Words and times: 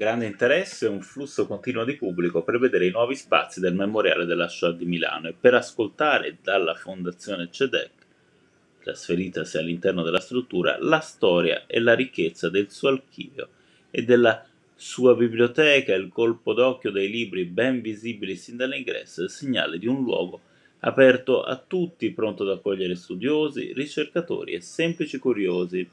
Grande 0.00 0.24
interesse 0.24 0.86
e 0.86 0.88
un 0.88 1.02
flusso 1.02 1.46
continuo 1.46 1.84
di 1.84 1.94
pubblico 1.94 2.42
per 2.42 2.58
vedere 2.58 2.86
i 2.86 2.90
nuovi 2.90 3.14
spazi 3.14 3.60
del 3.60 3.74
Memoriale 3.74 4.24
della 4.24 4.48
Shoah 4.48 4.72
di 4.72 4.86
Milano 4.86 5.28
e 5.28 5.34
per 5.38 5.52
ascoltare 5.52 6.38
dalla 6.42 6.74
Fondazione 6.74 7.50
CEDEC, 7.50 7.90
trasferitasi 8.82 9.58
all'interno 9.58 10.02
della 10.02 10.20
struttura, 10.20 10.78
la 10.80 11.00
storia 11.00 11.66
e 11.66 11.80
la 11.80 11.94
ricchezza 11.94 12.48
del 12.48 12.70
suo 12.70 12.88
archivio 12.88 13.48
e 13.90 14.02
della 14.02 14.42
sua 14.74 15.14
biblioteca, 15.14 15.94
il 15.94 16.08
colpo 16.08 16.54
d'occhio 16.54 16.90
dei 16.90 17.10
libri 17.10 17.44
ben 17.44 17.82
visibili 17.82 18.36
sin 18.36 18.56
dall'ingresso, 18.56 19.24
il 19.24 19.28
segnale 19.28 19.78
di 19.78 19.86
un 19.86 20.02
luogo 20.02 20.40
aperto 20.78 21.42
a 21.42 21.56
tutti, 21.56 22.10
pronto 22.12 22.44
ad 22.44 22.56
accogliere 22.56 22.94
studiosi, 22.94 23.74
ricercatori 23.74 24.54
e 24.54 24.62
semplici 24.62 25.18
curiosi 25.18 25.86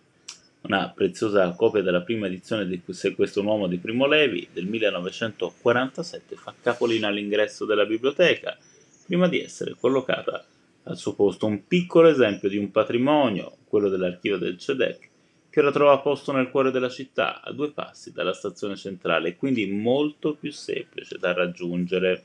una 0.62 0.92
preziosa 0.94 1.54
copia 1.54 1.82
della 1.82 2.02
prima 2.02 2.28
edizione 2.28 2.68
di 2.68 2.82
Se 2.90 3.16
questo 3.16 3.42
uomo 3.42 3.68
di 3.68 3.78
Primo 3.78 4.06
Levi 4.06 4.48
del 4.52 4.66
1947 4.66 6.36
fa 6.36 6.54
capolino 6.62 7.08
all'ingresso 7.08 7.66
della 7.66 7.86
biblioteca, 7.86 8.58
prima 9.06 9.28
di 9.28 9.40
essere 9.40 9.76
collocata 9.80 10.46
al 10.84 10.98
suo 10.98 11.14
posto 11.14 11.46
un 11.46 11.66
piccolo 11.68 12.10
esempio 12.10 12.50
di 12.50 12.58
un 12.58 12.72
patrimonio, 12.72 13.58
quello 13.68 13.90
dell'archivio 13.90 14.38
del 14.38 14.58
CEDEC, 14.58 15.10
che 15.50 15.60
ora 15.60 15.72
trova 15.72 16.00
posto 16.00 16.32
nel 16.32 16.50
cuore 16.50 16.72
della 16.72 16.90
città, 16.90 17.42
a 17.42 17.52
due 17.52 17.72
passi 17.72 18.12
dalla 18.12 18.34
stazione 18.34 18.76
centrale, 18.76 19.36
quindi 19.36 19.66
molto 19.66 20.36
più 20.36 20.52
semplice 20.52 21.18
da 21.18 21.34
raggiungere. 21.34 22.24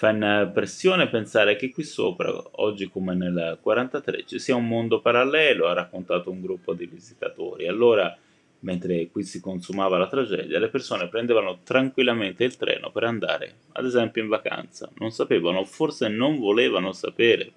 Fa 0.00 0.08
impressione 0.08 1.10
pensare 1.10 1.56
che 1.56 1.70
qui 1.70 1.82
sopra, 1.82 2.32
oggi 2.52 2.88
come 2.88 3.14
nel 3.14 3.58
43, 3.60 4.24
ci 4.24 4.38
sia 4.38 4.56
un 4.56 4.66
mondo 4.66 5.02
parallelo, 5.02 5.66
ha 5.66 5.74
raccontato 5.74 6.30
un 6.30 6.40
gruppo 6.40 6.72
di 6.72 6.86
visitatori. 6.86 7.68
Allora, 7.68 8.16
mentre 8.60 9.10
qui 9.10 9.24
si 9.24 9.42
consumava 9.42 9.98
la 9.98 10.06
tragedia, 10.06 10.58
le 10.58 10.70
persone 10.70 11.06
prendevano 11.08 11.58
tranquillamente 11.64 12.44
il 12.44 12.56
treno 12.56 12.90
per 12.90 13.04
andare, 13.04 13.56
ad 13.72 13.84
esempio, 13.84 14.22
in 14.22 14.28
vacanza. 14.28 14.90
Non 14.94 15.10
sapevano, 15.10 15.66
forse 15.66 16.08
non 16.08 16.38
volevano 16.38 16.92
sapere. 16.92 17.52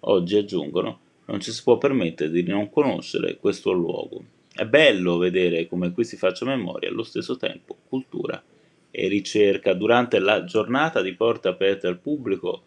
Oggi, 0.00 0.36
aggiungono, 0.36 0.98
non 1.24 1.40
ci 1.40 1.52
si 1.52 1.62
può 1.62 1.78
permettere 1.78 2.30
di 2.30 2.42
non 2.42 2.68
conoscere 2.68 3.38
questo 3.38 3.72
luogo. 3.72 4.22
È 4.52 4.66
bello 4.66 5.16
vedere 5.16 5.66
come 5.68 5.92
qui 5.92 6.04
si 6.04 6.18
faccia 6.18 6.44
memoria, 6.44 6.90
allo 6.90 7.02
stesso 7.02 7.38
tempo 7.38 7.78
cultura 7.88 8.42
e 8.98 9.08
ricerca. 9.08 9.74
Durante 9.74 10.18
la 10.18 10.44
giornata 10.44 11.02
di 11.02 11.12
porte 11.12 11.48
aperte 11.48 11.86
al 11.86 11.98
pubblico, 11.98 12.62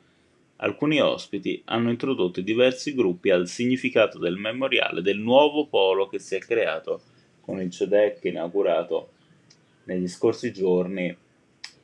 alcuni 0.57 1.01
ospiti 1.01 1.59
hanno 1.65 1.89
introdotto 1.89 2.39
diversi 2.41 2.93
gruppi 2.93 3.31
al 3.31 3.47
significato 3.47 4.19
del 4.19 4.35
memoriale 4.35 5.01
del 5.01 5.17
nuovo 5.17 5.65
polo 5.65 6.07
che 6.07 6.19
si 6.19 6.35
è 6.35 6.39
creato 6.39 7.01
con 7.41 7.59
il 7.59 7.71
CEDEC 7.71 8.25
inaugurato 8.25 9.09
negli 9.85 10.07
scorsi 10.07 10.53
giorni 10.53 11.15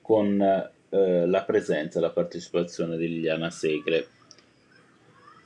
con 0.02 0.40
eh, 0.42 1.26
la 1.26 1.44
presenza 1.44 1.98
e 1.98 2.02
la 2.02 2.12
partecipazione 2.12 2.98
di 2.98 3.08
Liliana 3.08 3.50
Segre 3.50 4.10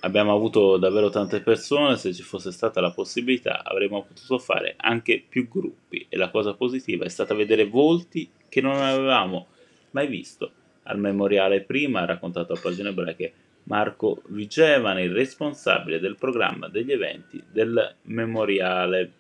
abbiamo 0.02 0.34
avuto 0.34 0.78
davvero 0.78 1.10
tante 1.10 1.42
persone, 1.42 1.98
se 1.98 2.14
ci 2.14 2.24
fosse 2.24 2.52
stata 2.52 2.82
la 2.82 2.92
possibilità 2.92 3.64
avremmo 3.64 4.04
potuto 4.04 4.38
fare 4.40 4.76
anche 4.78 5.24
più 5.28 5.48
gruppi 5.48 6.06
e 6.10 6.18
la 6.18 6.30
cosa 6.30 6.54
positiva 6.54 7.06
è 7.06 7.10
stata 7.10 7.34
vedere 7.34 7.66
volti 7.66 8.30
che 8.50 8.62
non 8.62 8.76
avevamo 8.76 9.48
mai 9.92 10.08
visto. 10.08 10.52
Al 10.84 11.00
memoriale 11.00 11.62
prima 11.62 12.06
raccontato 12.06 12.54
a 12.54 12.60
pagine 12.60 12.90
ebraiche 12.90 13.34
Marco 13.64 14.24
Vigevani, 14.30 15.04
il 15.04 15.14
responsabile 15.14 16.00
del 16.00 16.16
programma 16.16 16.68
degli 16.68 16.92
eventi 16.92 17.42
del 17.52 17.96
memoriale 18.04 19.12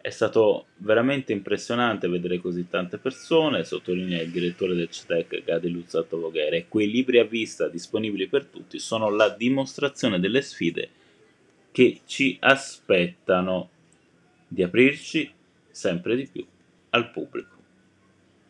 è 0.00 0.10
stato 0.10 0.68
veramente 0.76 1.32
impressionante 1.32 2.08
vedere 2.08 2.40
così 2.40 2.66
tante 2.70 2.96
persone, 2.96 3.64
sottolinea 3.64 4.22
il 4.22 4.30
direttore 4.30 4.74
del 4.74 4.88
CETEC 4.88 5.44
Gadi 5.44 5.68
Luzzato 5.68 6.18
Voghera, 6.18 6.62
quei 6.66 6.90
libri 6.90 7.18
a 7.18 7.24
vista 7.24 7.68
disponibili 7.68 8.26
per 8.26 8.46
tutti 8.46 8.78
sono 8.78 9.10
la 9.10 9.28
dimostrazione 9.28 10.18
delle 10.18 10.40
sfide 10.40 10.88
che 11.70 12.00
ci 12.06 12.38
aspettano 12.40 13.68
di 14.48 14.62
aprirci 14.62 15.30
sempre 15.70 16.16
di 16.16 16.26
più 16.26 16.46
al 16.90 17.10
pubblico. 17.10 17.57